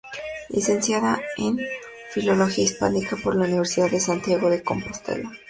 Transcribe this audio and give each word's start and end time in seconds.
Licenciada 0.49 1.21
en 1.37 1.59
Filología 2.09 2.63
Hispánica 2.63 3.15
por 3.17 3.35
la 3.35 3.45
Universidad 3.45 3.91
de 3.91 3.99
Santiago 3.99 4.49
de 4.49 4.63
Compostela. 4.63 5.31